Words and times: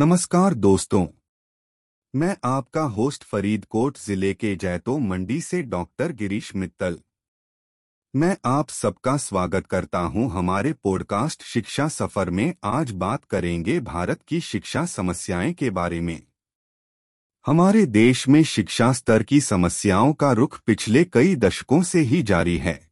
नमस्कार 0.00 0.54
दोस्तों। 0.54 1.06
मैं 2.16 2.36
आपका 2.44 2.82
होस्ट 2.82 3.24
फरीदकोट 3.24 3.98
ज़िले 3.98 4.34
के 4.34 4.56
जैतो 4.56 4.98
मंडी 4.98 5.40
से 5.40 5.62
डॉक्टर 5.62 6.12
गिरीश 6.12 6.56
मित्तल। 6.56 6.98
मैं 8.16 8.36
आप 8.44 8.68
सबका 8.68 9.16
स्वागत 9.16 9.66
करता 9.66 9.98
हूँ 9.98 10.30
हमारे 10.30 10.72
पॉडकास्ट 10.72 11.42
शिक्षा 11.42 11.88
सफ़र 11.88 12.30
में। 12.30 12.54
आज 12.64 12.90
बात 12.90 13.24
करेंगे 13.24 13.80
भारत 13.80 14.22
की 14.28 14.40
शिक्षा 14.40 14.86
समस्याएँ 14.86 15.52
के 15.52 15.70
बारे 15.70 16.00
में। 16.00 16.22
हमारे 17.46 17.86
देश 17.86 18.28
में 18.28 18.44
शिक्षा 18.44 18.92
स्तर 18.92 19.22
की 19.22 19.40
समस्याओं 19.40 20.12
का 20.12 20.32
रुख 20.32 20.60
पिछले 20.66 21.04
कई 21.04 21.36
दशकों 21.36 21.82
से 21.82 22.00
ही 22.00 22.22
जारी 22.22 22.58
है। 22.58 22.89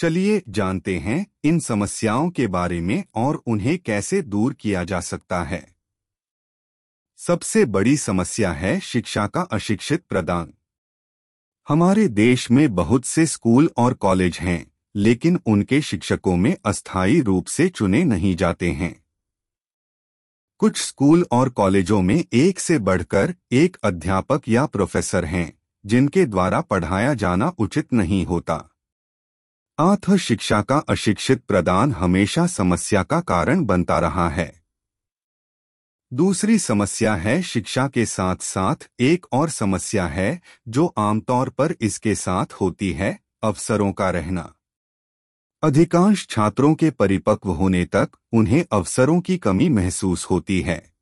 चलिए 0.00 0.42
जानते 0.48 0.98
हैं, 0.98 1.26
इन 1.44 1.60
समस्याओं 1.60 2.30
के 2.30 2.46
बारे 2.46 2.80
में 2.80 3.04
और 3.14 3.42
उन्हें 3.46 3.78
कैसे 3.78 4.22
दूर 4.22 4.54
किया 4.54 4.84
जा 4.84 5.00
सकता 5.00 5.42
है। 5.42 5.76
सबसे 7.16 7.64
बड़ी 7.64 7.96
समस्या 7.96 8.52
है 8.52 8.80
शिक्षा 8.80 9.26
का 9.26 9.40
अशिक्षित 9.40 10.04
प्रदान। 10.08 10.54
हमारे 11.68 12.08
देश 12.08 12.50
में 12.50 12.74
बहुत 12.74 13.04
से 13.04 13.26
स्कूल 13.26 13.70
और 13.76 13.94
कॉलेज 13.94 14.38
हैं, 14.38 14.72
लेकिन 14.94 15.40
उनके 15.46 15.80
शिक्षकों 15.80 16.36
में 16.36 16.56
अस्थायी 16.64 17.20
रूप 17.20 17.46
से 17.46 17.68
चुने 17.68 18.04
नहीं 18.04 18.36
जाते 18.36 18.70
हैं। 18.70 19.04
कुछ 20.58 20.82
स्कूल 20.82 21.26
और 21.32 21.48
कॉलेजों 21.48 22.02
में 22.02 22.24
एक 22.32 22.60
से 22.60 22.78
बढ़कर 22.78 23.34
एक 23.52 23.76
अध्यापक 23.84 24.42
या 24.48 24.66
प्रोफेसर 24.66 25.24
हैं, 25.24 25.58
जिनके 25.86 26.26
द्वारा 26.26 26.60
पढ़ाया 26.60 27.14
जाना 27.14 27.54
उचित 27.58 27.92
नहीं 27.92 28.26
होता। 28.26 28.69
आथ 29.82 30.16
शिक्षा 30.16 30.62
का 30.62 30.78
अशिक्षित 30.78 31.44
प्रदान 31.44 31.92
हमेशा 31.92 32.46
समस्या 32.46 33.02
का 33.02 33.20
कारण 33.20 33.64
बनता 33.64 33.98
रहा 33.98 34.28
है। 34.28 34.62
दूसरी 36.12 36.58
समस्या 36.58 37.14
है 37.14 37.42
शिक्षा 37.42 37.88
के 37.88 38.06
साथ 38.06 38.36
साथ 38.36 38.90
एक 39.00 39.26
और 39.32 39.50
समस्या 39.50 40.06
है 40.06 40.42
जो 40.68 40.94
आमतौर 40.98 41.48
पर 41.48 41.74
इसके 41.80 42.14
साथ 42.14 42.46
होती 42.52 42.92
है, 42.92 43.18
अवसरों 43.42 43.92
का 43.92 44.10
रहना। 44.10 44.54
अधिकांश 45.62 46.26
छात्रों 46.30 46.74
के 46.74 46.90
परिपक्व 46.90 47.50
होने 47.50 47.84
तक 47.84 48.10
उन्हें 48.32 48.64
अवसरों 48.72 49.20
की 49.20 49.38
कमी 49.38 49.68
महसूस 49.68 50.24
होती 50.24 50.60
है। 50.60 50.94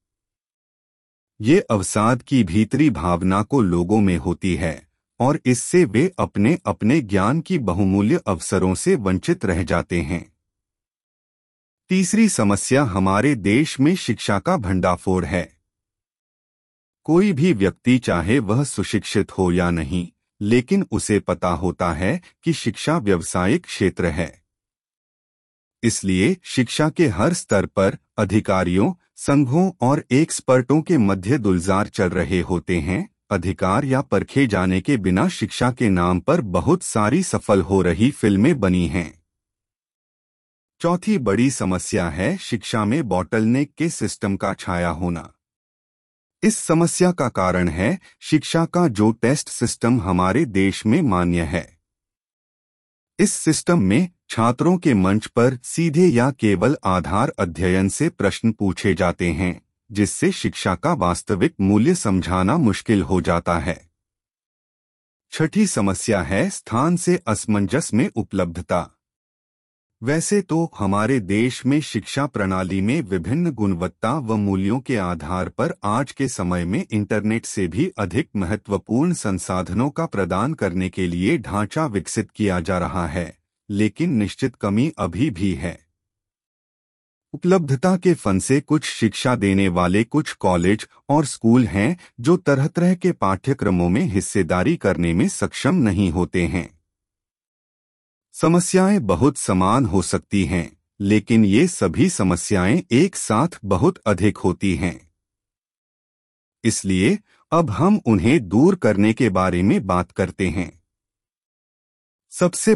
ये 1.40 1.60
अवसाद 1.60 2.22
की 2.22 2.44
भीतरी 2.44 2.90
भावना 2.90 3.42
को 3.42 3.62
लोगों 3.62 4.00
में 4.00 4.16
होती 4.16 4.54
है। 4.54 4.87
और 5.20 5.40
इससे 5.46 5.84
वे 5.84 6.12
अपने 6.18 6.58
अपने 6.66 7.00
ज्ञान 7.00 7.40
की 7.40 7.58
बहुमूल्य 7.58 8.20
अवसरों 8.26 8.74
से 8.74 8.94
वंचित 8.94 9.44
रह 9.44 9.62
जाते 9.62 10.00
हैं। 10.00 10.32
तीसरी 11.88 12.28
समस्या 12.28 12.82
हमारे 12.82 13.34
देश 13.34 13.80
में 13.80 13.96
शिक्षा 13.96 14.38
का 14.38 14.56
भंडाफोड़ 14.56 15.24
है। 15.24 15.58
कोई 17.04 17.32
भी 17.32 17.52
व्यक्ति 17.52 17.98
चाहे 17.98 18.38
वह 18.38 18.64
सुशिक्षित 18.64 19.38
हो 19.38 19.52
या 19.52 19.70
नहीं, 19.70 20.08
लेकिन 20.40 20.86
उसे 20.90 21.20
पता 21.20 21.48
होता 21.48 21.92
है 21.92 22.20
कि 22.42 22.52
शिक्षा 22.52 22.98
व्यवसायिक 22.98 23.64
क्षेत्र 23.64 24.06
है। 24.06 24.42
इसलिए 25.82 26.36
शिक्षा 26.42 26.90
के 26.90 27.06
हर 27.06 27.32
स्तर 27.32 27.66
पर 27.66 27.98
अधिकारियों, 28.18 28.94
संघों 29.16 29.72
और 29.80 30.04
एक्सपर्टों 30.10 30.82
के 30.82 30.98
मध्य 30.98 31.38
दुलजार 31.38 31.88
चल 31.88 32.06
रहे 32.06 32.40
होते 32.40 32.80
हैं। 32.80 33.17
अधिकार 33.30 33.84
या 33.84 34.00
परखे 34.00 34.46
जाने 34.46 34.80
के 34.80 34.96
बिना 34.96 35.28
शिक्षा 35.28 35.72
के 35.72 35.88
नाम 35.88 36.20
पर 36.20 36.40
बहुत 36.40 36.82
सारी 36.82 37.22
सफल 37.22 37.62
हो 37.62 37.82
रही 37.82 38.10
फ़िल्में 38.10 38.60
बनी 38.60 38.86
हैं। 38.86 39.22
चौथी 40.80 41.18
बड़ी 41.18 41.50
समस्या 41.50 42.08
है 42.08 42.36
शिक्षा 42.36 42.84
में 42.84 43.08
बॉटलनेक 43.08 43.74
के 43.74 43.88
सिस्टम 43.88 44.36
का 44.36 44.54
छाया 44.54 44.88
होना। 44.88 45.32
इस 46.42 46.56
समस्या 46.56 47.12
का 47.12 47.28
कारण 47.28 47.68
है 47.68 47.98
शिक्षा 48.20 48.64
का 48.64 48.88
जो 48.88 49.12
टेस्ट 49.12 49.48
सिस्टम 49.48 50.00
हमारे 50.00 50.44
देश 50.44 50.86
में 50.86 51.02
मान्य 51.02 51.42
है। 51.42 51.78
इस 53.18 53.32
सिस्टम 53.32 53.78
में 53.78 54.10
छात्रों 54.30 54.78
के 54.78 54.94
मंच 54.94 55.26
पर 55.26 55.58
सीधे 55.64 56.06
या 56.06 56.30
केवल 56.30 56.76
आधार 56.84 57.32
अध्ययन 57.38 57.88
से 57.88 58.08
प्रश्न 58.08 58.52
पूछे 58.52 58.94
जाते 58.94 59.32
हैं। 59.32 59.67
जिससे 59.90 60.32
शिक्षा 60.32 60.74
का 60.74 60.92
वास्तविक 60.92 61.54
मूल्य 61.60 61.94
समझाना 61.94 62.56
मुश्किल 62.56 63.02
हो 63.02 63.20
जाता 63.20 63.58
है। 63.58 63.90
छठी 65.32 65.66
समस्या 65.66 66.22
है 66.22 66.50
स्थान 66.50 66.96
से 66.96 67.22
असमंजस 67.26 67.94
में 67.94 68.08
उपलब्धता। 68.16 68.94
वैसे 70.02 70.40
तो 70.42 70.70
हमारे 70.78 71.20
देश 71.20 71.66
में 71.66 71.80
शिक्षा 71.80 72.26
प्रणाली 72.26 72.80
में 72.80 73.00
विभिन्न 73.02 73.50
गुणवत्ता 73.50 74.12
व 74.12 74.36
मूल्यों 74.36 74.80
के 74.80 74.96
आधार 74.96 75.48
पर 75.48 75.74
आज 75.84 76.12
के 76.12 76.28
समय 76.28 76.64
में 76.64 76.86
इंटरनेट 76.90 77.46
से 77.46 77.66
भी 77.66 77.92
अधिक 77.98 78.28
महत्वपूर्ण 78.36 79.12
संसाधनों 79.12 79.90
का 79.90 80.06
प्रदान 80.06 80.54
करने 80.54 80.88
के 80.88 81.06
लिए 81.06 81.38
ढांचा 81.38 81.86
विकसित 81.86 82.30
किया 82.30 82.60
जा 82.60 82.78
रहा 82.78 83.06
है, 83.06 83.38
लेकिन 83.70 84.12
निश्चित 84.12 84.56
कमी 84.56 84.92
अभी 84.98 85.30
भी 85.30 85.54
है। 85.54 85.87
उपलब्धता 87.32 87.96
के 87.96 88.14
फन 88.14 88.38
से 88.38 88.60
कुछ 88.60 88.84
शिक्षा 88.84 89.36
देने 89.36 89.68
वाले 89.68 90.04
कुछ 90.04 90.32
कॉलेज 90.32 90.88
और 91.08 91.24
स्कूल 91.24 91.66
हैं, 91.66 91.96
जो 92.20 92.36
तरह 92.36 92.66
तरह 92.66 92.94
के 92.94 93.12
पाठ्यक्रमों 93.12 93.88
में 93.88 94.02
हिस्सेदारी 94.02 94.76
करने 94.76 95.12
में 95.12 95.28
सक्षम 95.28 95.74
नहीं 95.74 96.10
होते 96.10 96.46
हैं। 96.46 96.80
समस्याएँ 98.32 98.98
बहुत 98.98 99.36
समान 99.36 99.86
हो 99.86 100.02
सकती 100.02 100.44
हैं, 100.44 100.78
लेकिन 101.00 101.44
ये 101.44 101.66
सभी 101.66 102.10
समस्याएँ 102.10 102.82
एक 102.90 103.16
साथ 103.16 103.48
बहुत 103.64 103.98
अधिक 103.98 104.38
होती 104.38 104.74
हैं। 104.74 105.10
इसलिए, 106.64 107.18
अब 107.52 107.70
हम 107.70 108.00
उन्हें 108.06 108.48
दूर 108.48 108.74
करने 108.74 109.12
के 109.12 109.28
बारे 109.28 109.62
में 109.62 109.86
बात 109.86 110.12
करते 110.12 110.48
हैं। 110.48 110.82
सबसे 112.30 112.66